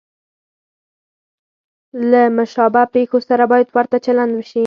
له 2.09 2.21
مشابه 2.35 2.83
پېښو 2.93 3.17
سره 3.27 3.43
باید 3.51 3.67
ورته 3.77 3.97
چلند 4.05 4.31
وشي. 4.35 4.59